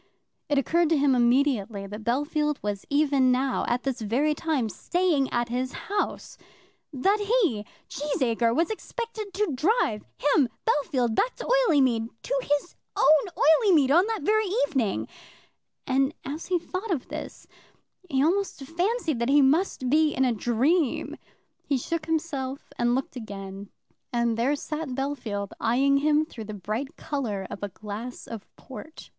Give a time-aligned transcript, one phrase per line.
[0.49, 5.29] It occurred to him immediately that Bellfield was even now, at this very time, staying
[5.31, 6.39] at his house,
[6.91, 13.05] that he, Cheesacre, was expected to drive him, Bellfield, back to Oileymead, to his own
[13.37, 15.07] Oileymead, on this very evening;
[15.85, 17.45] and as he thought of this
[18.09, 21.15] he almost fancied that he must be in a dream.
[21.67, 23.69] He shook himself, and looked again,
[24.11, 29.07] and there sat Bellfield, eyeing him through the bright colour of a glass of port.